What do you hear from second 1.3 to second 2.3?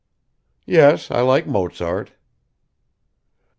Mozart."